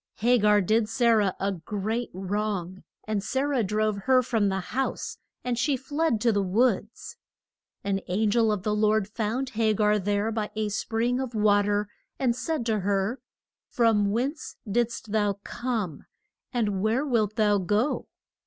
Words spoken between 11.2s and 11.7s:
wa